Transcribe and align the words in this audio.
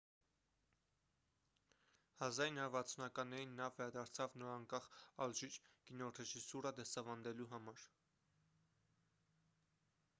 1960-ականներին 2.27 3.53
նա 3.59 3.67
վերադարձավ 3.79 4.37
նորանկախ 4.43 4.87
ալժիր 5.25 5.57
կինոռեժիսուրա 5.89 6.71
դասավանդելու 6.79 7.49
համար 7.53 7.85